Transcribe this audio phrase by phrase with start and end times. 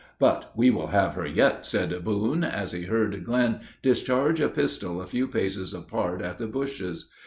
[0.17, 4.99] "But we will have her yet," said Boone, as he heard Glenn discharge a pistol
[4.99, 7.07] a few paces apart in the bushes.